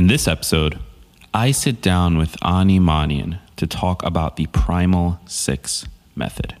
[0.00, 0.78] In this episode,
[1.34, 5.84] I sit down with Ani Manian to talk about the Primal Six
[6.16, 6.56] method.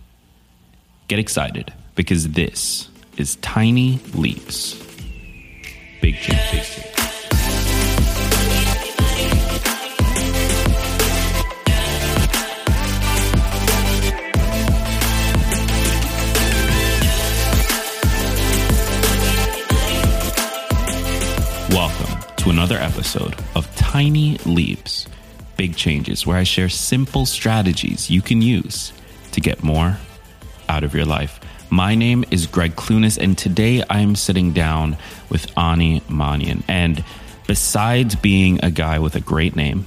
[1.08, 4.74] Get excited because this is Tiny Leaps.
[6.02, 6.89] Big change.
[22.50, 25.06] Another episode of Tiny Leaps,
[25.56, 28.92] Big Changes, where I share simple strategies you can use
[29.30, 29.98] to get more
[30.68, 31.38] out of your life.
[31.70, 34.96] My name is Gregg Clunis, and today I'm sitting down
[35.30, 36.64] with Ani Manian.
[36.66, 37.04] And
[37.46, 39.86] besides being a guy with a great name,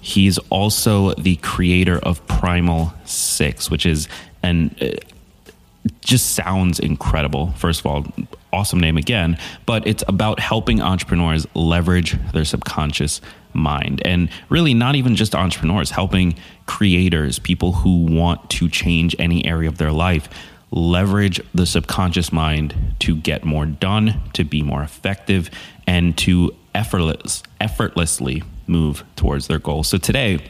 [0.00, 4.06] he's also the creator of Primal Six, which is
[4.40, 4.90] an uh,
[6.00, 7.52] just sounds incredible.
[7.52, 8.06] First of all,
[8.52, 13.20] awesome name again, but it's about helping entrepreneurs leverage their subconscious
[13.52, 14.02] mind.
[14.04, 19.68] And really, not even just entrepreneurs, helping creators, people who want to change any area
[19.68, 20.28] of their life,
[20.70, 25.50] leverage the subconscious mind to get more done, to be more effective,
[25.86, 29.88] and to effortless, effortlessly move towards their goals.
[29.88, 30.40] So today,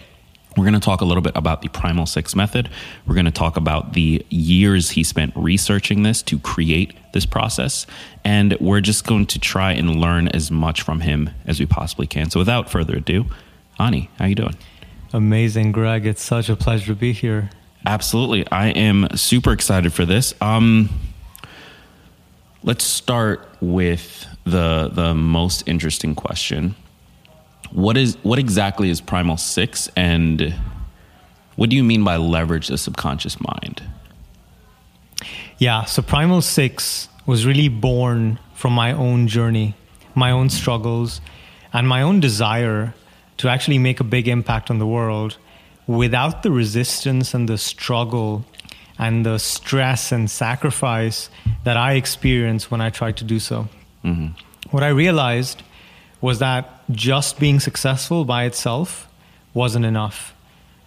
[0.57, 2.71] we're going to talk a little bit about the Primal Six method.
[3.07, 7.87] We're going to talk about the years he spent researching this to create this process.
[8.25, 12.07] And we're just going to try and learn as much from him as we possibly
[12.07, 12.31] can.
[12.31, 13.27] So without further ado,
[13.79, 14.57] Ani, how you doing?
[15.13, 16.07] Amazing, Gregg.
[16.07, 17.51] It's such a pleasure to be here.
[17.87, 18.47] Absolutely.
[18.51, 20.35] I am super excited for this.
[20.41, 20.89] Um,
[22.63, 26.75] let's start with the the most interesting question
[27.75, 30.55] what is what exactly is Primal Six, and
[31.57, 33.83] what do you mean by leverage the subconscious mind?
[35.59, 39.75] Yeah, so Primal Six was really born from my own journey,
[40.15, 41.21] my own struggles,
[41.73, 42.95] and my own desire
[43.39, 45.37] to actually make a big impact on the world
[45.89, 48.45] without the resistance and the struggle
[48.99, 51.29] and the stress and sacrifice
[51.65, 53.69] that I experienced when I tried to do so.
[54.05, 54.29] Mm-hmm.
[54.71, 55.63] What I realized
[56.25, 59.07] was that just being successful by itself
[59.53, 60.35] wasn't enough.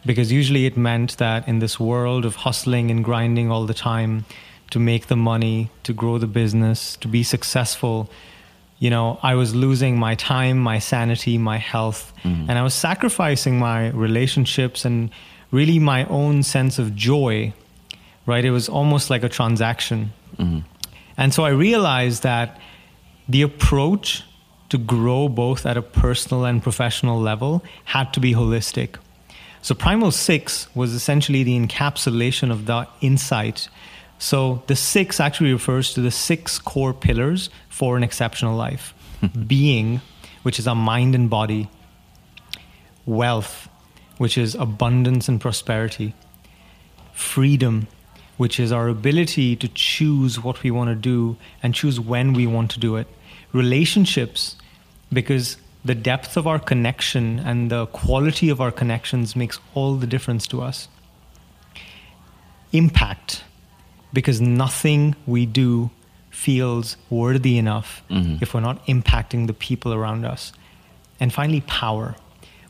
[0.03, 4.25] Because usually it meant that in this world of hustling and grinding all the time
[4.71, 8.09] to make the money, to grow the business, to be successful,
[8.79, 12.49] you know, I was losing my time, my sanity, my health, mm-hmm.
[12.49, 15.11] and I was sacrificing my relationships and
[15.51, 17.53] really my own sense of joy,
[18.25, 18.43] right?
[18.43, 20.13] It was almost like a transaction.
[20.37, 20.61] Mm-hmm.
[21.15, 22.59] And so I realized that
[23.29, 24.23] the approach
[24.69, 28.95] to grow both at a personal and professional level had to be holistic.
[29.61, 33.69] So, Primal Six was essentially the encapsulation of that insight.
[34.19, 38.94] So, the six actually refers to the six core pillars for an exceptional life
[39.47, 40.01] being,
[40.44, 41.69] which is our mind and body,
[43.06, 43.69] wealth,
[44.17, 46.13] which is abundance and prosperity,
[47.13, 47.88] freedom,
[48.38, 52.45] which is our ability to choose what we want to do and choose when we
[52.45, 53.07] want to do it
[53.57, 54.56] relationships
[55.12, 60.07] because the depth of our connection and the quality of our connections makes all the
[60.07, 60.88] difference to us.
[62.72, 63.44] Impact,
[64.13, 65.90] because nothing we do
[66.29, 68.35] feels worthy enough mm-hmm.
[68.41, 70.51] if we're not impacting the people around us.
[71.19, 72.16] And finally, power,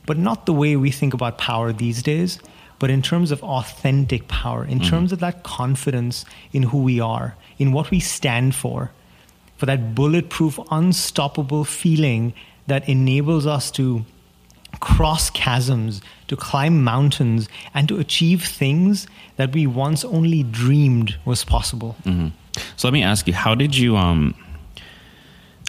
[0.06, 2.38] but not the way we think about power these days,
[2.78, 4.88] but in terms of authentic power, in mm-hmm.
[4.88, 8.92] terms of that confidence in who we are, in what we stand for,
[9.58, 12.32] for that bulletproof, unstoppable feeling
[12.68, 14.04] that enables us to
[14.80, 21.44] cross chasms, to climb mountains, and to achieve things that we once only dreamed was
[21.44, 21.96] possible.
[22.04, 22.28] Mm-hmm.
[22.76, 24.34] So let me ask you, how did you um,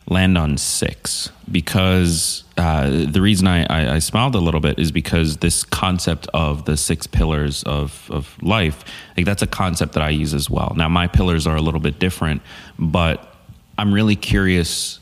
[0.07, 1.31] land on six?
[1.51, 6.27] Because uh, the reason I, I, I, smiled a little bit is because this concept
[6.33, 8.83] of the six pillars of, of life,
[9.15, 10.73] like that's a concept that I use as well.
[10.75, 12.41] Now, my pillars are a little bit different,
[12.77, 13.28] but
[13.79, 14.99] I'm really curious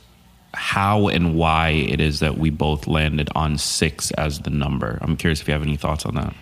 [0.54, 5.00] how and why it is that we both landed on six as the number.
[5.01, 6.36] I'm curious if you have any thoughts on that.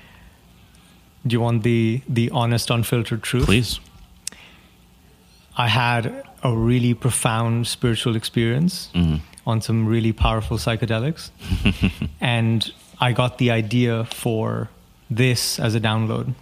[1.26, 3.46] Do you want the the honest, unfiltered truth?
[3.46, 3.80] Please.
[5.56, 9.24] I had a really profound spiritual experience mm-hmm.
[9.48, 11.30] on some really powerful psychedelics,
[12.20, 12.70] and
[13.00, 14.70] I got the idea for
[15.10, 16.34] this as a download.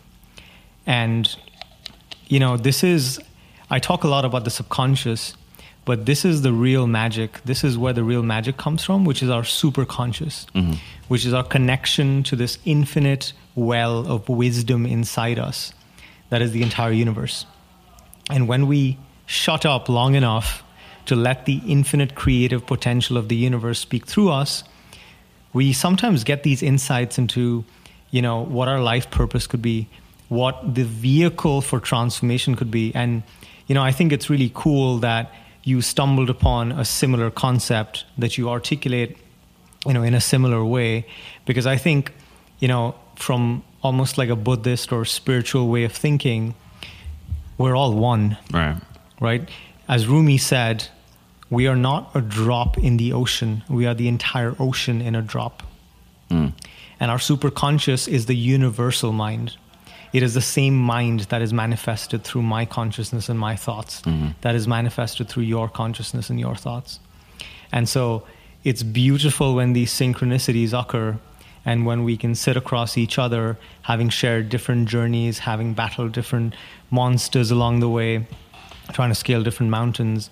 [0.87, 1.23] And
[2.27, 3.19] you know, this is
[3.69, 5.35] I talk a lot about the subconscious
[5.85, 7.41] but this is the real magic.
[7.43, 10.73] This is where the real magic comes from, which is our superconscious, mm-hmm.
[11.07, 15.73] which is our connection to this infinite well of wisdom inside us
[16.29, 17.45] that is the entire universe.
[18.29, 20.63] And when we shut up long enough
[21.05, 24.63] to let the infinite creative potential of the universe speak through us,
[25.51, 27.65] we sometimes get these insights into,
[28.09, 29.87] you know, what our life purpose could be,
[30.29, 32.93] what the vehicle for transformation could be.
[32.95, 33.23] And,
[33.67, 35.31] you know, I think it's really cool that
[35.63, 39.17] you stumbled upon a similar concept that you articulate,
[39.85, 41.05] you know, in a similar way.
[41.45, 42.11] Because I think,
[42.59, 46.55] you know, from almost like a Buddhist or spiritual way of thinking,
[47.57, 48.37] we're all one.
[48.51, 48.77] Right.
[49.19, 49.49] Right?
[49.87, 50.87] As Rumi said,
[51.49, 55.21] we are not a drop in the ocean, we are the entire ocean in a
[55.21, 55.63] drop.
[56.29, 56.53] Mm.
[56.99, 59.57] And our superconscious is the universal mind.
[60.13, 64.27] It is the same mind that is manifested through my consciousness and my thoughts, Mm-hmm.
[64.41, 66.99] that is manifested through your consciousness and your thoughts.
[67.71, 68.23] And so
[68.63, 71.17] it's beautiful when these synchronicities occur
[71.65, 76.53] and when we can sit across each other, having shared different journeys, having battled different
[76.91, 78.27] monsters along the way,
[78.91, 80.29] trying to scale different mountains,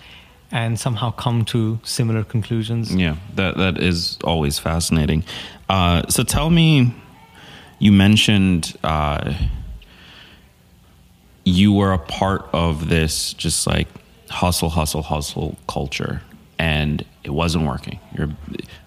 [0.52, 2.94] and somehow come to similar conclusions.
[2.94, 5.24] Yeah, that that is always fascinating.
[5.70, 6.94] Uh, so tell me,
[7.80, 9.34] you mentioned uh,
[11.52, 13.88] you were a part of this just like
[14.30, 16.22] hustle, hustle, hustle culture,
[16.58, 18.00] and it wasn't working.
[18.18, 18.30] You're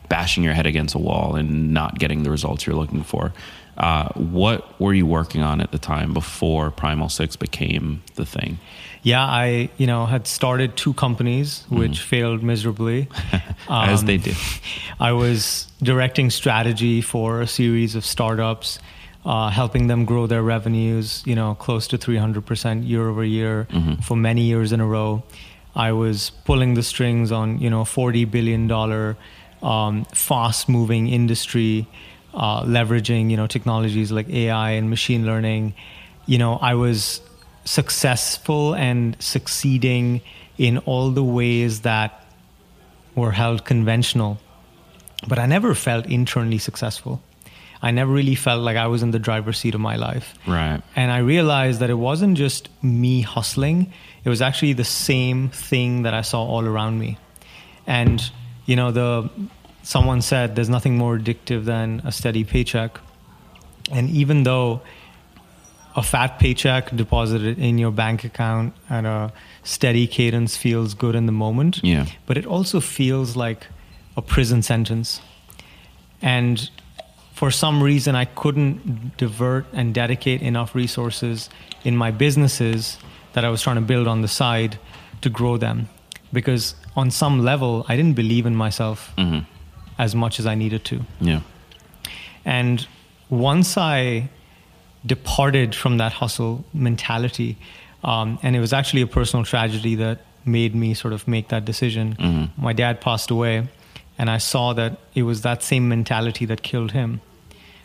[0.08, 3.32] bashing your head against a wall and not getting the results you're looking for.
[3.76, 8.58] Uh, what were you working on at the time before Primal Six became the thing?
[9.02, 13.08] Yeah, I you know had started two companies which failed miserably.
[13.68, 14.32] As Um, they do.
[15.00, 18.78] I was directing strategy for a series of startups,
[19.24, 23.66] uh, helping them grow their revenues, you know, close to 300% year over year
[24.02, 25.22] for many years in a row.
[25.74, 28.70] I was pulling the strings on, you know, $40 billion
[29.62, 31.86] um, fast moving industry,
[32.34, 35.74] uh, leveraging, you know, technologies like AI and machine learning.
[36.26, 37.20] You know, I was
[37.64, 40.20] successful and succeeding
[40.58, 42.24] in all the ways that
[43.14, 44.38] were held conventional,
[45.26, 47.22] but I never felt internally successful.
[47.88, 50.34] I never really felt like I was in the driver's seat of my life.
[50.46, 50.80] Right.
[50.96, 53.92] And I realized that it wasn't just me hustling,
[54.24, 57.18] it was actually the same thing that I saw all around me.
[57.86, 58.22] And,
[58.64, 59.28] you know, the
[59.82, 62.98] someone said there's nothing more addictive than a steady paycheck.
[63.92, 64.80] And even though
[65.94, 69.30] a fat paycheck deposited in your bank account at a
[69.62, 72.06] steady cadence feels good in the moment, Yeah.
[72.26, 73.66] but it also feels like
[74.16, 75.20] a prison sentence.
[76.22, 76.70] And
[77.44, 81.50] for some reason, I couldn't divert and dedicate enough resources
[81.84, 82.96] in my businesses
[83.34, 84.78] that I was trying to build on the side
[85.20, 85.90] to grow them.
[86.32, 89.40] Because on some level, I didn't believe in myself hmm
[89.98, 90.96] as much as I needed to.
[91.20, 91.40] Yeah.
[92.46, 92.86] And
[93.28, 94.30] once I
[95.04, 97.58] departed from that hustle mentality,
[98.02, 101.64] um, and it was actually a personal tragedy that made me sort of make that
[101.66, 102.16] decision.
[102.18, 102.48] Mhm.
[102.56, 103.68] My dad passed away,
[104.18, 107.20] and I saw that it was that same mentality that killed him.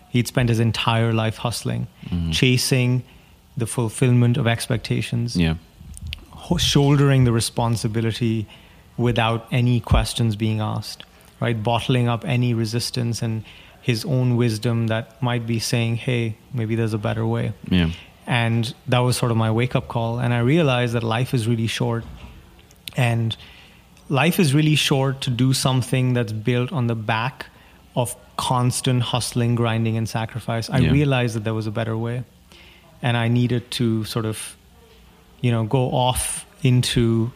[0.10, 2.32] He'd spent his entire life hustling, mm-hmm.
[2.32, 3.04] chasing
[3.56, 5.56] the fulfillment of expectations, Yeah.
[6.32, 8.48] ho- shouldering the responsibility
[8.98, 11.04] without any questions being asked,
[11.40, 11.62] right?
[11.62, 13.44] Bottling up any resistance and
[13.82, 17.54] his own wisdom that might be saying, hey, maybe there's a better way.
[17.70, 17.92] Yeah.
[18.28, 20.20] And that was sort of my wake up call.
[20.20, 22.04] And I realized that life is really short.
[22.96, 23.36] And
[24.10, 27.48] life is really short to do something that's built on the back
[28.02, 30.70] of constant hustling, grinding, and sacrifice.
[30.70, 30.92] I Yeah.
[30.92, 32.24] realized that there was a better way.
[33.02, 34.56] And I needed to sort of,
[35.42, 37.32] you know, go off into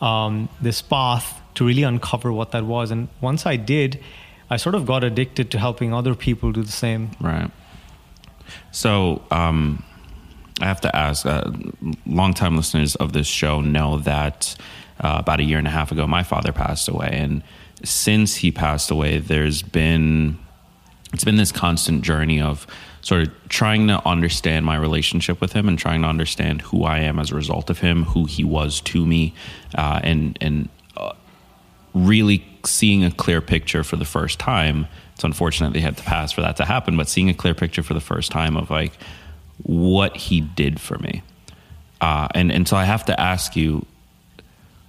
[0.00, 2.90] um, this path to really uncover what that was.
[2.90, 3.98] And once I did,
[4.48, 7.10] I sort of got addicted to helping other people do the same.
[7.20, 7.50] Right.
[8.70, 9.82] So, um,
[10.60, 11.26] I have to ask.
[11.26, 11.50] Uh,
[12.06, 14.56] longtime listeners of this show know that
[15.00, 17.42] uh, about a year and a half ago, my father passed away, and
[17.82, 20.38] since he passed away, there's been
[21.12, 22.66] it's been this constant journey of
[23.00, 26.98] sort of trying to understand my relationship with him and trying to understand who I
[26.98, 29.34] am as a result of him, who he was to me,
[29.74, 31.12] uh, and and uh,
[31.94, 34.86] really seeing a clear picture for the first time.
[35.14, 37.82] It's unfortunate they had to pass for that to happen, but seeing a clear picture
[37.82, 38.92] for the first time of like
[39.62, 41.22] what he did for me.
[42.00, 43.86] Uh, and and so I have to ask you,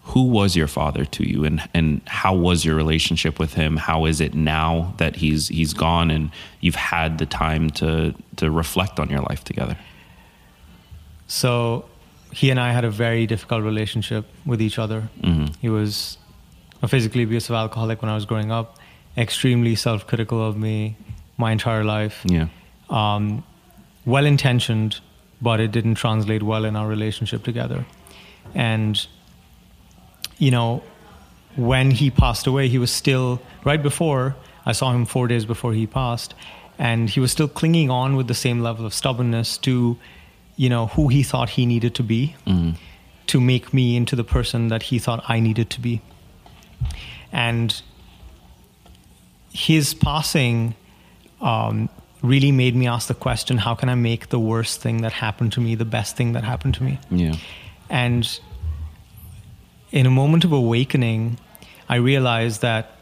[0.10, 3.78] who was your father to you, and and how was your relationship with him?
[3.78, 8.50] How is it now that he's he's gone and you've had the time to to
[8.52, 9.78] reflect on your life together?
[11.28, 11.86] So
[12.32, 15.10] he and I had a very difficult relationship with each other.
[15.22, 15.56] Mhm.
[15.62, 16.18] He was
[16.82, 18.78] a physically abusive alcoholic when I was growing up,
[19.18, 20.96] extremely self critical of me
[21.38, 22.22] my entire life.
[22.26, 22.48] Yeah,
[22.90, 23.44] Um,
[24.06, 25.00] well intentioned,
[25.42, 27.86] but it didn't translate well in our relationship together.
[28.56, 29.06] And,
[30.40, 30.82] you know,
[31.56, 35.74] when he passed away, he was still, right before I saw him four days before
[35.74, 36.34] he passed,
[36.78, 39.98] and he was still clinging on with the same level of stubbornness to,
[40.56, 42.36] you know, who he thought he needed to be
[43.28, 46.02] to make me into the person that he thought I needed to be.
[47.32, 47.80] And
[49.52, 50.76] his passing
[51.42, 51.90] um,
[52.22, 55.54] really made me ask the question how can I make the worst thing that happened
[55.54, 57.00] to me the best thing that happened to me?
[57.12, 57.36] Yeah.
[57.90, 58.40] And
[59.92, 61.38] in a moment of awakening,
[61.88, 62.96] I realized that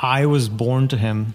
[0.00, 1.34] I was born to him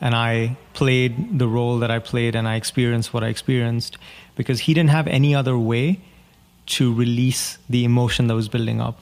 [0.00, 3.96] and I played the role that I played and I experienced what I experienced
[4.36, 6.00] because he didn't have any other way
[6.66, 8.98] to release the emotion that was building up.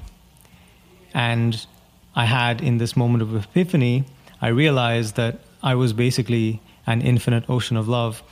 [1.15, 1.67] And
[2.15, 4.05] I had in this moment of epiphany,
[4.41, 8.23] I realized that I was basically an infinite ocean of love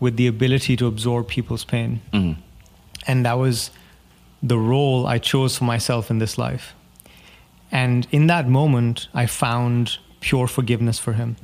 [0.00, 2.00] with the ability to absorb people's pain.
[2.12, 2.40] Mm-hmm.
[3.06, 3.70] And that was
[4.42, 6.74] the role I chose for myself in this life.
[7.70, 11.36] And in that moment, I found pure forgiveness for him.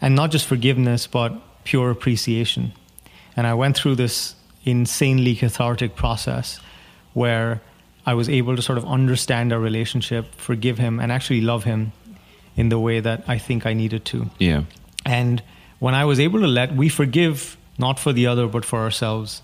[0.00, 1.32] And not just forgiveness, but
[1.64, 2.72] pure appreciation.
[3.36, 4.34] And I went through this
[4.64, 6.60] insanely cathartic process
[7.14, 7.60] where
[8.04, 11.92] I was able to sort of understand our relationship, forgive him, and actually love him
[12.56, 14.30] in the way that I think I needed to.
[14.38, 14.64] Yeah.
[15.04, 15.42] And
[15.78, 19.42] when I was able to let, we forgive not for the other, but for ourselves,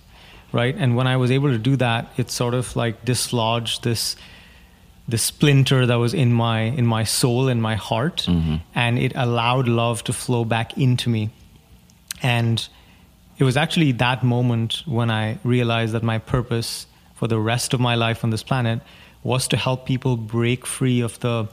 [0.54, 0.74] right?
[0.78, 4.16] And when I was able to do that, it sort of like dislodged this
[5.06, 8.56] the splinter that was in my in my soul in my heart mm-hmm.
[8.74, 11.28] and it allowed love to flow back into me
[12.22, 12.68] and
[13.36, 17.80] it was actually that moment when i realized that my purpose for the rest of
[17.80, 18.80] my life on this planet
[19.22, 21.46] was to help people break free of the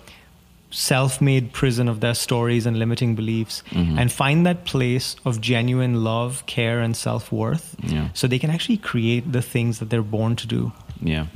[0.72, 4.00] self-made prison of their stories and limiting beliefs mm-hmm.
[4.00, 8.10] and find that place of genuine love care and self-worth Yeah.
[8.14, 11.28] so they can actually create the things that they're born to do Yeah.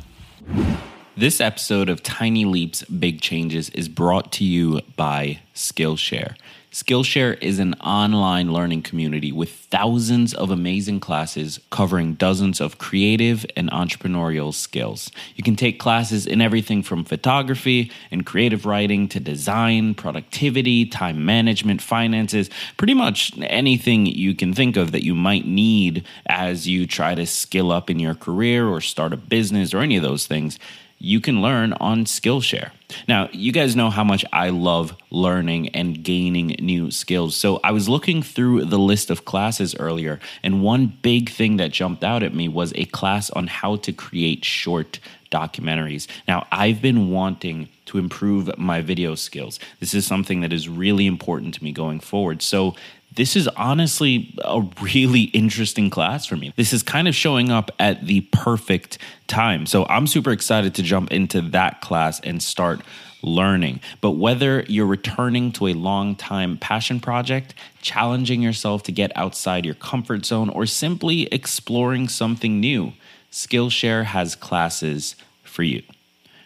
[1.18, 6.36] This episode of Tiny Leaps, Big Changes is brought to you by Skillshare.
[6.76, 13.46] Skillshare is an online learning community with thousands of amazing classes covering dozens of creative
[13.56, 15.10] and entrepreneurial skills.
[15.38, 21.24] You can take classes in everything from photography and creative writing to design, productivity, time
[21.24, 26.86] management, finances, pretty much anything you can think of that you might need as you
[26.86, 30.28] try to skill up in your career or start a business or any of those
[30.28, 30.60] things
[31.06, 32.72] you can learn on Skillshare.
[33.08, 37.36] Now, you guys know how much I love learning and gaining new skills.
[37.36, 41.72] So I was looking through the list of classes earlier, and one big thing that
[41.72, 45.00] jumped out at me was a class on how to create short
[45.32, 46.08] documentaries.
[46.28, 49.60] Now, I've been wanting to improve my video skills.
[49.80, 52.42] This is something that is really important to me going forward.
[52.42, 52.74] So
[53.16, 56.54] this is honestly a really interesting class for me.
[56.56, 59.66] This is kind of showing up at the perfect time.
[59.66, 62.82] So I'm super excited to jump into that class and start
[63.22, 63.80] learning.
[64.02, 69.66] But whether you're returning to a long time passion project, challenging yourself to get outside
[69.66, 72.94] your comfort zone, or simply exploring something new,
[73.32, 75.82] Skillshare has classes for you.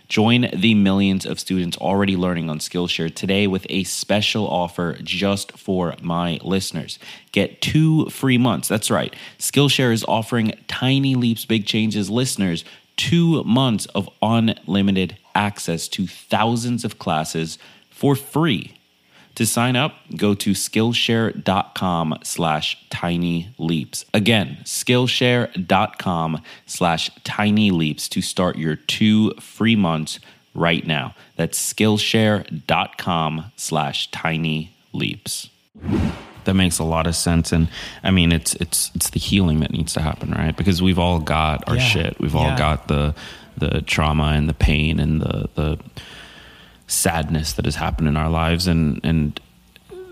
[0.10, 5.51] Join the millions of students already learning on Skillshare today with a special offer just
[5.51, 6.98] for my listeners.
[7.32, 8.68] Get two free months.
[8.68, 9.16] That's right.
[9.38, 12.66] Skillshare is offering Tiny Leaps Big Changes listeners
[12.98, 17.60] two months of unlimited access to thousands of classes
[17.92, 18.78] for free.
[19.39, 24.03] To sign up, go to Skillshare.com slash tiny leaps.
[24.13, 30.19] Again, Skillshare.com slash tiny leaps to start your two free months
[30.53, 31.15] right now.
[31.38, 35.50] That's Skillshare.com slash tiny leaps.
[36.43, 37.53] That makes a lot of sense.
[37.53, 37.69] And
[38.03, 40.53] I mean it's it's it's the healing that needs to happen, right?
[40.58, 41.81] Because we've all got our Yeah.
[41.84, 42.19] shit.
[42.19, 43.15] We've all got the
[43.55, 45.79] the trauma and the pain and the the
[46.89, 49.39] sadness that has happened in our lives and and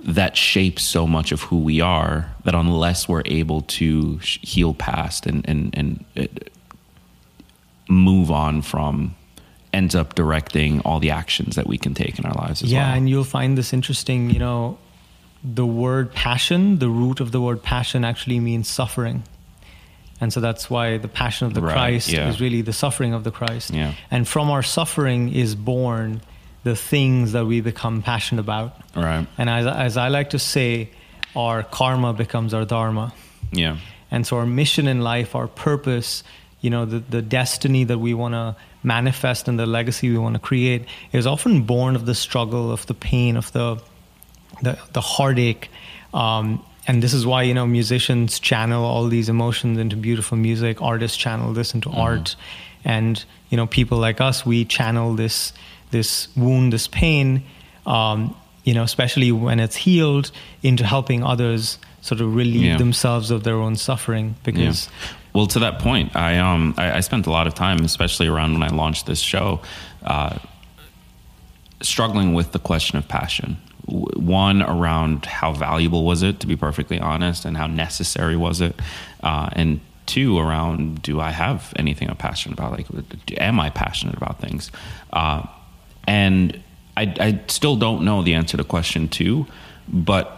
[0.04, 5.26] that shapes so much of who we are that unless we're able to heal past
[5.26, 6.26] and and and uh,
[7.90, 9.16] move on from
[9.74, 12.88] ends up directing all the actions that we can take in our lives as yeah
[12.88, 12.98] well.
[12.98, 14.78] and you'll find this interesting you know
[15.44, 19.24] the word passion the root of the word passion actually means suffering
[20.20, 22.30] and so that's why the passion of the Right, christ yeah.
[22.30, 23.94] is really the suffering of the christ Yeah.
[24.12, 26.22] and from our suffering is born
[26.70, 29.26] the things that we become passionate about right.
[29.38, 30.90] and as, as i like to say
[31.36, 33.06] our karma becomes our dharma
[33.52, 33.78] Yeah.
[34.12, 36.24] and so our mission in life, our purpose,
[36.64, 40.36] you know, the, the destiny that we want to manifest and the legacy we want
[40.40, 40.82] to create
[41.12, 43.68] is often born of the struggle, of the pain, of the
[44.64, 45.70] the, the heartache.
[46.14, 50.82] Um, and this is why, you know, musicians channel all these emotions into beautiful music,
[50.82, 52.36] artists channel this into art.
[52.84, 55.54] And, you know, people like us, we channel this
[55.92, 57.44] this wound, this pain
[57.86, 60.30] um, you know, especially when it's healed,
[60.62, 62.78] into helping others sort of relieve Yeah.
[62.78, 64.36] themselves of their own suffering.
[64.44, 65.08] Because Yeah.
[65.34, 68.52] Well, to that point, I um I, I spent a lot of time, especially around
[68.54, 69.62] when I launched this show,
[70.04, 70.36] uh,
[71.82, 73.58] struggling with the question of passion.
[73.86, 78.76] One around how valuable was it, to be perfectly honest, and how necessary was it,
[79.24, 82.72] uh, and two around do I have anything I'm passionate about?
[82.74, 82.88] Like,
[83.40, 84.72] am I passionate about things?
[85.14, 85.44] Uh,
[86.08, 86.60] and
[86.96, 89.46] I, I still don't know the answer to question two,
[89.88, 90.34] but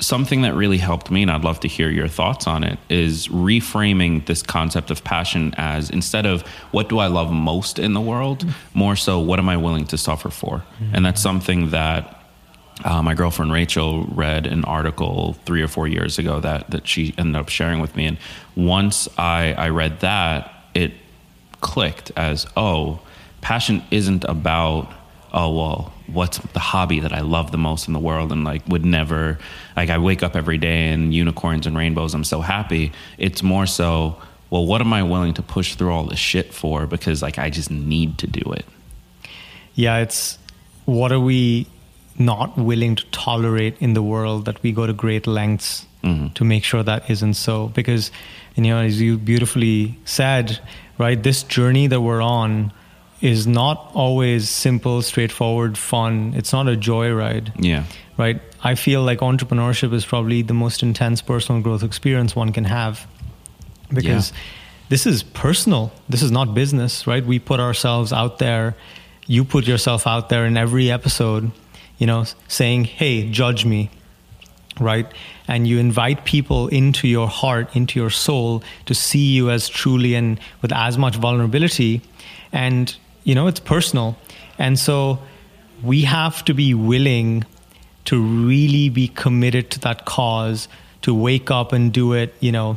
[0.00, 3.28] something that really helped me, and I'd love to hear your thoughts on it, is
[3.28, 6.42] reframing this concept of passion as instead of
[6.72, 9.96] what do I love most in the world, more so what am I willing to
[9.98, 10.64] suffer for?
[10.92, 12.18] And that's something that
[12.84, 17.14] uh, my girlfriend Rachel read an article three or four years ago that, that she
[17.16, 18.06] ended up sharing with me.
[18.06, 18.18] And
[18.56, 20.92] once I, I read that, it
[21.60, 22.98] clicked as, oh,
[23.40, 24.92] passion isn't about,
[25.32, 28.66] oh, well, what's the hobby that I love the most in the world and like
[28.68, 29.38] would never,
[29.76, 32.92] like I wake up every day and unicorns and rainbows, I'm so happy.
[33.16, 34.16] It's more so,
[34.50, 36.86] well, what am I willing to push through all this shit for?
[36.86, 38.66] Because like I just need to do it.
[39.74, 40.38] yeah, it's
[40.84, 41.66] what are we
[42.18, 46.28] not willing to tolerate in the world that we go to great lengths mm-hmm.
[46.34, 47.68] to make sure that isn't so?
[47.68, 48.10] Because,
[48.54, 50.58] you know, as you beautifully said,
[50.98, 52.72] right, this journey that we're on
[53.22, 56.34] is not always simple, straightforward, fun.
[56.36, 57.84] It's not a joyride Yeah.
[58.18, 58.40] right?
[58.62, 63.06] I feel like entrepreneurship is probably the most intense personal growth experience one can have
[63.88, 64.38] because Yeah.
[64.88, 65.92] this is personal.
[66.08, 67.24] This is not business, right?
[67.24, 68.74] We put ourselves out there.
[69.28, 71.52] You put yourself out there in every episode,
[71.98, 73.88] you know, saying, hey, judge me,
[74.80, 75.06] right?
[75.46, 80.14] And you invite people into your heart, into your soul to see you as truly
[80.16, 82.00] and with as much vulnerability.
[82.52, 84.16] And, you know, it's personal.
[84.58, 85.18] And so
[85.82, 87.44] we have to be willing
[88.04, 90.68] to really be committed to that cause,
[91.02, 92.76] to wake up and do it, you know,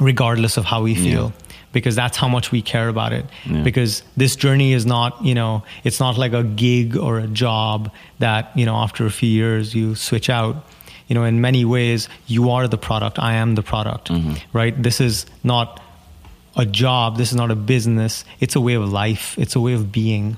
[0.00, 1.32] regardless of how we feel.
[1.72, 3.26] Because that's how much we care about it.
[3.44, 3.62] Yeah.
[3.64, 7.90] Because this journey is not, you know, it's not like a gig or a job
[8.20, 10.64] that, you know, after a few years you switch out.
[11.08, 13.18] You know, in many ways, you are the product.
[13.18, 14.34] I am the product, mm-hmm.
[14.56, 14.80] right?
[14.80, 15.82] This is not
[16.56, 17.16] a job.
[17.16, 18.24] This is not a business.
[18.40, 19.34] It's a way of life.
[19.38, 20.36] It's a way of being,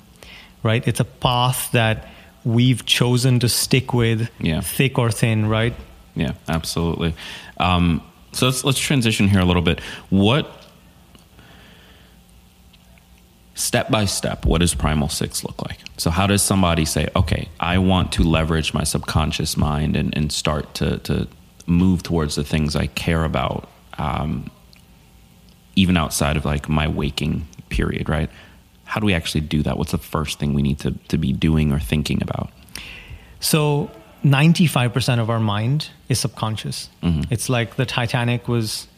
[0.62, 0.86] right?
[0.88, 2.08] It's a path that
[2.44, 4.60] we've chosen to stick with, Yeah.
[4.60, 5.74] thick or thin, right?
[6.14, 7.14] Yeah, absolutely.
[7.58, 8.00] Um,
[8.32, 9.80] so let's let's transition here a little bit.
[10.10, 10.50] What
[13.54, 15.78] step by step, what does Primal Six look like?
[15.96, 20.30] So how does somebody say, okay, I want to leverage my subconscious mind and, and
[20.32, 21.26] start to to
[21.66, 24.50] move towards the things I care about, um,
[25.76, 28.30] even outside of like my waking period, right?
[28.84, 29.78] How do we actually do that?
[29.78, 32.50] What's the first thing we need to, to be doing or thinking about?
[33.40, 33.90] So
[34.24, 36.88] 95% of our mind is subconscious.
[37.02, 37.32] Mm-hmm.
[37.32, 38.88] It's like the Titanic was,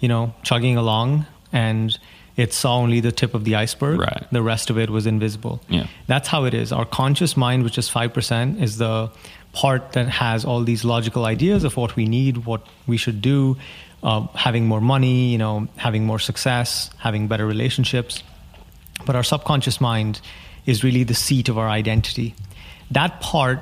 [0.00, 1.98] you know, chugging along and
[2.36, 3.98] it saw only the tip of the iceberg.
[3.98, 4.26] Right.
[4.30, 5.60] The rest of it was invisible.
[5.68, 5.88] Yeah.
[6.06, 6.70] That's how it is.
[6.70, 9.10] Our conscious mind, which is 5%, is the
[9.52, 13.56] part that has all these logical ideas of what we need, what we should do,
[14.02, 18.22] uh, having more money, you know, having more success, having better relationships.
[19.06, 20.20] But our subconscious mind
[20.66, 22.34] is really the seat of our identity.
[22.90, 23.60] That part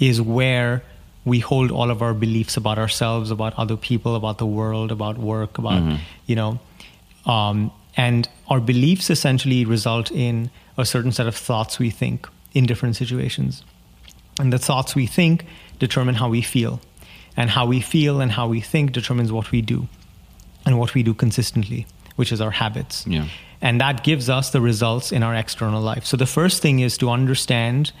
[0.00, 0.82] is where
[1.24, 5.18] we hold all of our beliefs about ourselves, about other people, about the world, about
[5.18, 5.82] work, about,
[6.26, 6.58] you know,
[7.26, 12.64] um, and our beliefs essentially result in a certain set of thoughts we think in
[12.64, 13.64] different situations.
[14.38, 15.44] And the thoughts we think
[15.78, 16.80] determine how we feel.
[17.36, 19.88] And how we feel and how we think determines what we do
[20.66, 23.06] and what we do consistently, which is our habits.
[23.06, 23.28] Yeah.
[23.60, 26.04] And that gives us the results in our external life.
[26.04, 27.92] So the first thing is to understand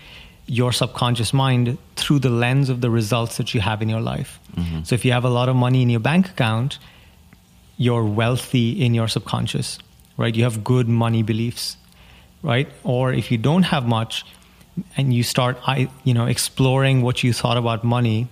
[0.46, 4.40] your subconscious mind through the lens of the results that you have in your life.
[4.56, 4.82] Mm-hmm.
[4.82, 6.78] So if you have a lot of money in your bank account,
[7.76, 9.78] you're wealthy in your subconscious,
[10.16, 10.34] right?
[10.34, 11.76] You have good money beliefs,
[12.42, 12.68] right?
[12.82, 14.24] Or if you don't have much
[14.96, 18.28] and you start I you know exploring what you thought about money,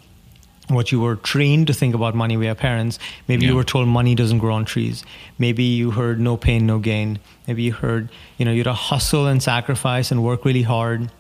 [0.68, 3.50] what you were trained to think about money by your parents, maybe Yeah.
[3.50, 5.04] you were told money doesn't grow on trees.
[5.38, 7.18] Maybe you heard no pain, no gain.
[7.46, 11.10] Maybe you heard, you know, you had to hustle and sacrifice and work really hard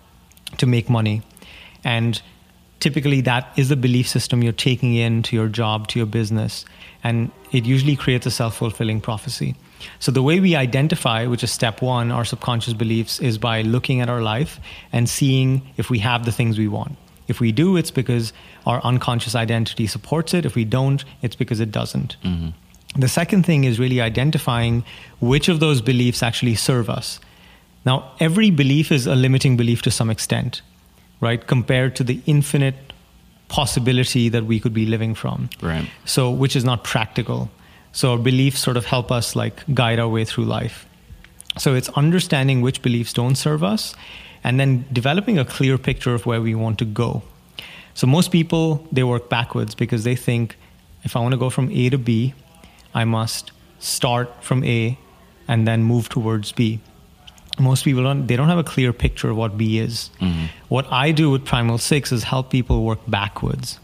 [0.58, 1.22] to make money.
[1.84, 2.20] And
[2.80, 6.64] typically that is the belief system you're taking into your job, to your business.
[7.04, 9.54] And it usually creates a self fulfilling prophecy.
[9.98, 14.00] So the way we identify, which is step one, our subconscious beliefs, is by looking
[14.00, 14.60] at our life
[14.92, 16.96] and seeing if we have the things we want.
[17.28, 18.32] If we do, it's because
[18.66, 20.46] our unconscious identity supports it.
[20.46, 22.16] If we don't, it's because it doesn't.
[22.22, 23.00] Mm-hmm.
[23.00, 24.84] The second thing is really identifying
[25.20, 27.20] which of those beliefs actually serve us.
[27.84, 30.62] Now, every belief is a limiting belief to some extent,
[31.20, 31.46] right?
[31.46, 32.74] Compared to the infinite
[33.48, 35.50] possibility that we could be living from.
[35.62, 35.88] Right.
[36.04, 37.50] So, which is not practical.
[37.96, 40.86] So, our beliefs sort of help us like guide our way through life.
[41.56, 43.94] So, it's understanding which beliefs don't serve us
[44.44, 47.22] and then developing a clear picture of where we want to go.
[47.94, 50.58] So, most people they work backwards because they think
[51.04, 52.34] if I want to go from A to B,
[52.92, 54.98] I must start from A
[55.48, 56.80] and then move towards B
[57.58, 60.44] most people don't they don't have a clear picture of what b is mm-hmm.
[60.68, 63.78] what i do with primal six is help people work backwards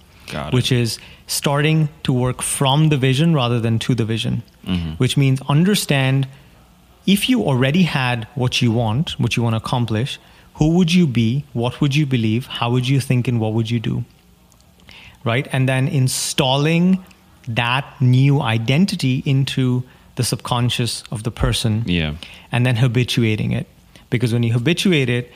[0.51, 4.93] which is starting to work from the vision rather than to the vision mm-hmm.
[4.93, 6.29] which means understand
[7.07, 10.19] if you already had what you want what you want to accomplish
[10.55, 13.71] who would you be what would you believe how would you think and what would
[13.71, 14.05] you do
[15.25, 17.05] right and then installing
[17.49, 19.83] that new identity into
[20.15, 22.15] the subconscious of the person yeah.
[22.51, 23.67] and then habituating it
[24.11, 25.33] because when you habituate it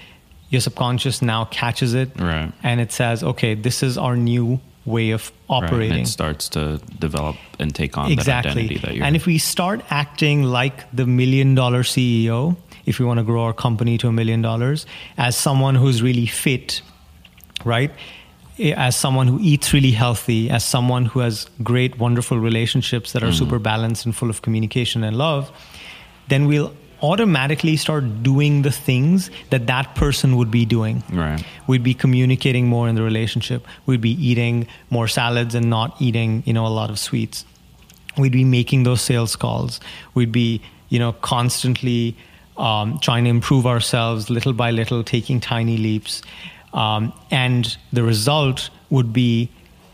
[0.51, 2.53] your subconscious now catches it right.
[2.62, 6.01] and it says okay this is our new way of operating right.
[6.03, 8.51] it starts to develop and take on exactly.
[8.51, 12.99] that identity that you're and if we start acting like the million dollar ceo if
[12.99, 14.87] we want to grow our company to a million dollars
[15.18, 16.81] as someone who's really fit
[17.64, 17.90] right
[18.59, 23.29] as someone who eats really healthy, as someone who has great, wonderful relationships that are
[23.29, 23.38] mm.
[23.38, 25.51] super balanced and full of communication and love,
[26.29, 31.02] then we'll automatically start doing the things that that person would be doing.
[31.11, 31.42] Right.
[31.66, 33.66] We'd be communicating more in the relationship.
[33.87, 37.44] We'd be eating more salads and not eating, you know, a lot of sweets.
[38.16, 39.80] We'd be making those sales calls.
[40.14, 42.16] We'd be, you know, constantly
[42.56, 46.22] um, trying to improve ourselves little by little, taking tiny leaps.
[46.72, 49.50] Um, and the result would be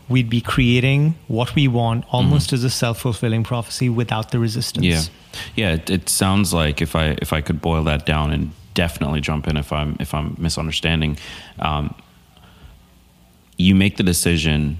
[0.09, 2.55] we'd be creating what we want almost mm-hmm.
[2.55, 4.85] as a self-fulfilling prophecy without the resistance.
[4.85, 5.01] Yeah.
[5.55, 9.21] Yeah, it, it, sounds like if I if I could boil that down and definitely
[9.21, 11.17] jump in if I'm if I'm misunderstanding
[11.59, 11.93] um,
[13.57, 14.79] you make the decision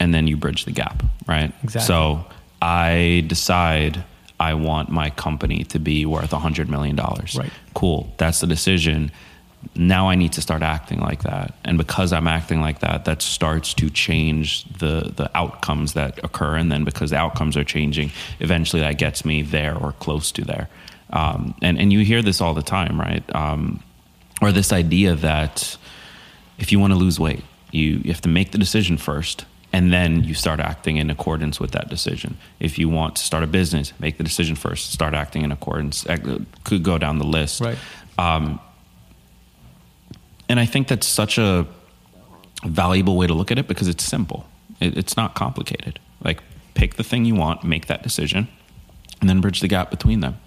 [0.00, 1.52] and then you bridge the gap, right?
[1.62, 1.86] Exactly.
[1.86, 2.24] So
[2.60, 4.04] I decide
[4.40, 7.36] I want my company to be worth a hundred million dollars.
[7.36, 7.52] Right.
[7.74, 8.12] Cool.
[8.18, 9.12] That's the decision
[9.74, 11.54] now I need to start acting like that.
[11.64, 16.56] And because I'm acting like that, that starts to change the the outcomes that occur.
[16.56, 20.44] And then because the outcomes are changing, eventually that gets me there or close to
[20.44, 20.68] there.
[21.10, 23.24] Um, and and you hear this all the time, right?
[23.34, 23.82] Um,
[24.40, 25.76] or this idea that
[26.58, 29.92] if you want to lose weight, you, you have to make the decision first, and
[29.92, 32.36] then you start acting in accordance with that decision.
[32.60, 36.04] If you want to start a business, make the decision first, start acting in accordance.
[36.64, 37.60] Could go down the list.
[37.60, 37.78] Right.
[38.18, 38.60] Um,
[40.48, 41.66] and I think that's such a
[42.64, 44.46] valuable way to look at it because it's simple.
[44.80, 45.98] It, it's not complicated.
[46.22, 46.42] Like
[46.74, 48.48] pick the thing you want, make that decision,
[49.20, 50.38] and then bridge the gap between them.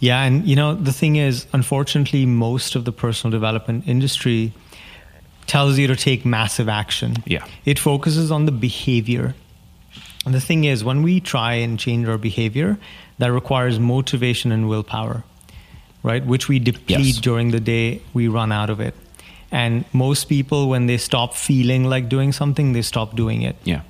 [0.00, 4.52] Yeah, and you know the thing is, unfortunately, most of the personal development industry
[5.46, 7.16] tells you to take massive action.
[7.24, 9.34] Yeah, it focuses on the behavior.
[10.24, 12.78] And the thing is, when we try and change our behavior,
[13.18, 15.24] that requires motivation and willpower
[16.08, 16.24] right?
[16.24, 17.18] Which we deplete yes.
[17.18, 18.94] during the day, we run out of it.
[19.52, 23.56] And most people, when they stop feeling like doing something, they stop doing it.
[23.64, 23.82] Yeah.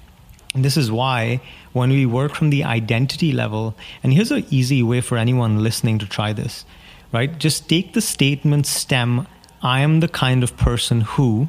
[0.55, 1.41] And this is why
[1.73, 6.01] when we work from the identity level, and here's an easy way for anyone listening
[6.01, 6.65] to try this,
[7.13, 7.39] right?
[7.39, 9.29] Just take the statement stem,
[9.63, 11.49] I am the kind of person who,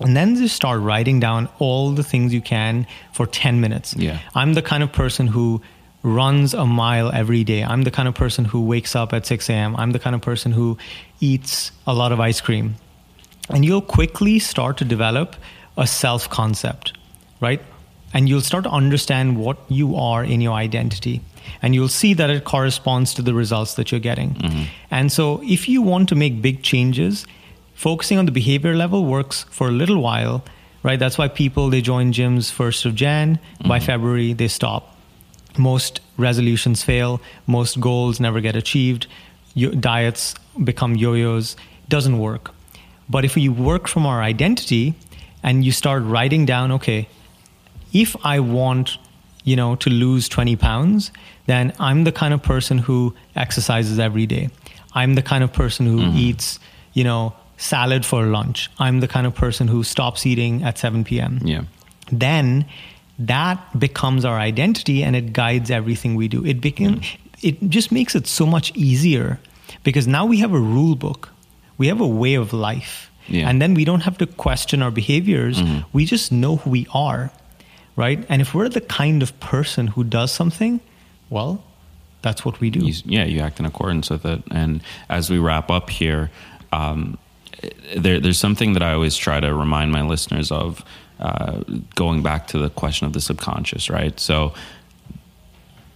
[0.00, 3.94] and then just start writing down all the things you can for 10 minutes.
[3.96, 4.18] Yeah.
[4.34, 5.62] I'm the kind of person who
[6.02, 7.62] runs a mile every day.
[7.64, 9.76] I'm the kind of person who wakes up at 6 a.m.
[9.76, 10.78] I'm the kind of person who
[11.20, 12.76] eats a lot of ice cream.
[13.50, 15.36] And you'll quickly start to develop
[15.76, 16.96] a self concept,
[17.40, 17.60] right?
[18.12, 21.20] And you'll start to understand what you are in your identity.
[21.62, 24.34] And you'll see that it corresponds to the results that you're getting.
[24.34, 24.62] Mm-hmm.
[24.90, 27.26] And so, if you want to make big changes,
[27.74, 30.44] focusing on the behavior level works for a little while,
[30.82, 30.98] right?
[30.98, 33.36] That's why people they join gyms first of Jan.
[33.36, 33.68] Mm-hmm.
[33.68, 34.97] By February, they stop
[35.58, 39.06] most resolutions fail, most goals never get achieved,
[39.80, 41.56] diets become yo-yos,
[41.88, 42.52] doesn't work.
[43.08, 44.94] But if we work from our identity
[45.42, 47.08] and you start writing down, okay,
[47.92, 48.98] if I want,
[49.44, 51.10] you know, to lose 20 pounds,
[51.46, 54.50] then I'm the kind of person who exercises every day.
[54.92, 56.16] I'm the kind of person who mm-hmm.
[56.16, 56.58] eats,
[56.92, 58.70] you know, salad for lunch.
[58.78, 61.40] I'm the kind of person who stops eating at 7 p.m.
[61.42, 61.62] Yeah.
[62.12, 62.66] Then
[63.18, 66.44] that becomes our identity and it guides everything we do.
[66.44, 67.00] It became,
[67.42, 69.38] it just makes it so much easier
[69.82, 71.30] because now we have a rule book.
[71.76, 73.10] We have a way of life.
[73.26, 73.48] Yeah.
[73.48, 75.60] And then we don't have to question our behaviors.
[75.60, 75.88] Mm-hmm.
[75.92, 77.30] We just know who we are.
[77.96, 78.24] Right?
[78.28, 80.78] And if we're the kind of person who does something,
[81.30, 81.64] well,
[82.22, 82.86] that's what we do.
[82.86, 84.40] You, yeah, you act in accordance with it.
[84.52, 86.30] And as we wrap up here,
[86.72, 87.18] um,
[87.96, 90.84] there, there's something that I always try to remind my listeners of,
[91.20, 91.62] uh,
[91.94, 94.18] going back to the question of the subconscious, right?
[94.18, 94.54] So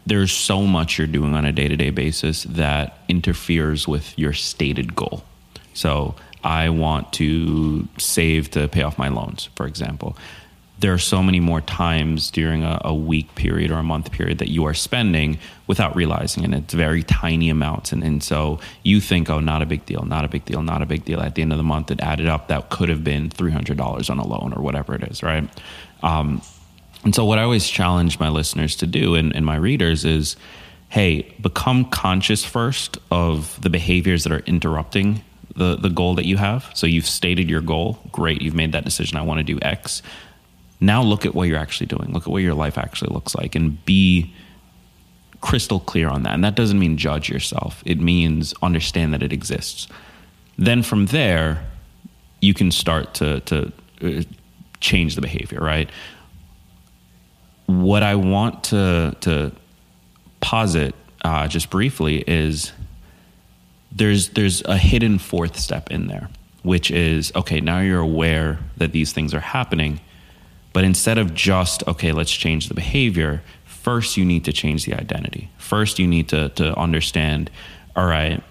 [0.07, 4.33] there's so much you're doing on a day to day basis that interferes with your
[4.33, 5.25] stated goal.
[5.75, 10.17] So I want to save to pay off my loans, for example
[10.83, 14.39] there are so many more times during a, a, week period or a month period
[14.39, 16.53] that you are spending without realizing it.
[16.53, 17.93] It's very tiny amounts.
[17.93, 20.83] And, and so you think, oh, not a big deal, not a big deal, not
[20.83, 21.21] a big deal.
[21.21, 22.49] At the end of the month, it added up.
[22.49, 25.49] That could have been $300 on a loan or whatever it is, right?
[26.03, 26.43] Um,
[27.05, 30.37] and so what I always challenge my listeners to do and, and my readers is,
[30.89, 35.23] hey, become conscious first of the behaviors that are interrupting
[35.55, 36.71] the, the goal that you have.
[36.75, 38.01] So you've stated your goal.
[38.11, 38.43] Great.
[38.43, 39.17] You've made that decision.
[39.17, 40.03] I want to do X
[40.83, 42.13] now look at what you're actually doing.
[42.13, 44.35] Look at what your life actually looks like and be
[45.41, 46.35] crystal clear on that.
[46.35, 49.89] And that doesn't mean judge yourself, it means understand that it exists.
[50.59, 51.65] Then from there,
[52.41, 54.23] you can start to, to uh,
[54.81, 55.89] change the behavior, right?
[57.67, 59.53] What I want to, to
[60.41, 62.73] posit uh, just briefly is
[63.93, 66.29] there's, there's a hidden fourth step in there,
[66.63, 70.01] which is okay, now you're aware that these things are happening
[70.73, 74.95] but instead of just, okay, let's change the behavior, first you need to change the
[74.95, 75.51] identity.
[75.59, 77.51] First, you need to, to understand,
[77.97, 78.43] all right,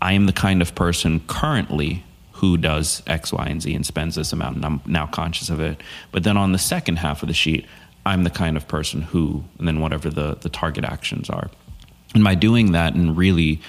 [0.00, 4.14] I am the kind of person currently who does X, Y, and Z and spends
[4.14, 5.80] this amount, and I'm now conscious of it.
[6.12, 7.66] But then on the second half of the sheet,
[8.06, 11.50] I'm the kind of person who, and then whatever the, the target actions are.
[12.14, 13.60] And by doing that and really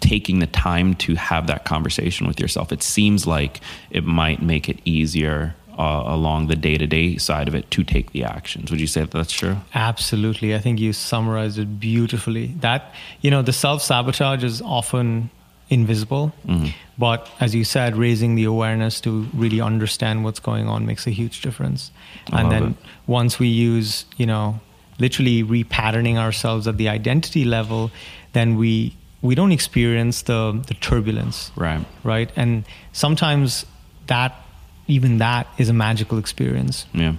[0.00, 4.68] taking the time to have that conversation with yourself, it seems like it might make
[4.68, 8.70] it easier uh, along the day to day side of it to take the actions.
[8.70, 9.56] Would you say that that's true?
[9.74, 10.54] Absolutely.
[10.54, 12.48] I think you summarized it beautifully.
[12.60, 15.30] That, you know, the self sabotage is often
[15.70, 16.68] invisible, mm-hmm.
[16.98, 21.10] but as you said, raising the awareness to really understand what's going on makes a
[21.10, 21.90] huge difference.
[22.30, 22.76] I and then it.
[23.06, 24.60] once we use, you know,
[24.98, 27.90] literally repatterning ourselves at the identity level,
[28.32, 31.50] then we we don't experience the the turbulence.
[31.56, 31.84] Right.
[32.04, 32.30] Right.
[32.36, 33.64] And sometimes
[34.06, 34.43] that
[34.86, 36.86] even that is a magical experience.
[36.92, 37.14] Yeah.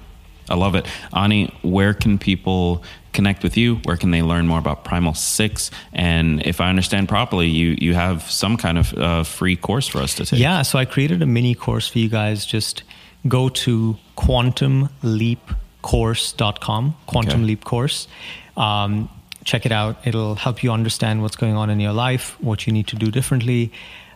[0.49, 0.86] I love it.
[1.13, 3.75] Ani, where can people connect with you?
[3.78, 5.71] Where can they learn more about Primal Six?
[5.91, 9.97] And if I understand properly, you you have some kind of uh, free course for
[9.99, 10.39] us to take.
[10.39, 12.45] Yeah, so I created a mini course for you guys.
[12.45, 12.84] Just
[13.28, 17.43] go to quantumleapcourse.com, Quantum okay.
[17.43, 18.08] Leap Course.
[18.56, 19.10] Um,
[19.43, 19.97] check it out.
[20.06, 23.12] It'll help you understand what's going on in your life, what you need to do
[23.12, 23.71] differently,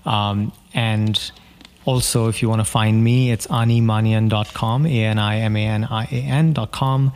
[0.05, 1.31] um, and
[1.85, 7.13] also, if you want to find me, it's animanian.com, A-N-I-M-A-N-I-A-N.com,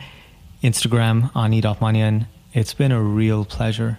[0.62, 2.26] Instagram, ani.manian.
[2.52, 3.98] It's been a real pleasure.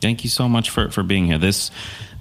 [0.00, 1.38] Thank you so much for, for being here.
[1.38, 1.70] This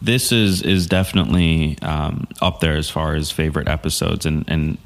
[0.02, 4.78] this is is definitely um, up there as far as favorite episodes, and and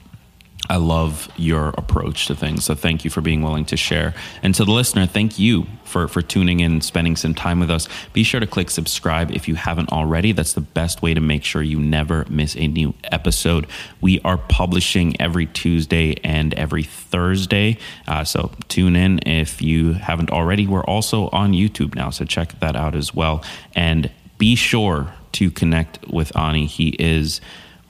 [0.70, 2.64] I love your approach to things.
[2.64, 4.14] So thank you for being willing to share.
[4.44, 7.90] And to the listener, thank you for, for tuning in, spending some time with us.
[8.14, 10.32] Be sure to click subscribe if you haven't already.
[10.32, 13.68] That's the best way to make sure you never miss a new episode.
[14.00, 17.78] We are publishing every Tuesday and every Thursday.
[18.08, 20.68] Uh, so tune in if you haven't already.
[20.68, 23.44] We're also on YouTube now, so check that out as well.
[23.76, 26.66] And be sure to connect with Ani.
[26.66, 27.42] He is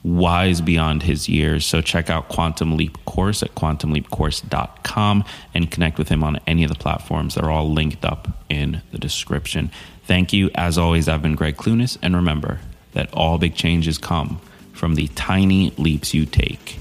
[0.04, 1.64] wise beyond his years.
[1.64, 6.70] So check out Quantum Leap Course at quantumleapcourse.com and connect with him on any of
[6.70, 7.34] the platforms.
[7.34, 9.70] They're all linked up in the description.
[10.04, 10.50] Thank you.
[10.54, 12.60] As always, I've been Gregg Clunis, and remember
[12.92, 14.40] that all big changes come
[14.72, 16.78] from the tiny leaps you take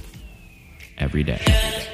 [0.98, 1.91] every day.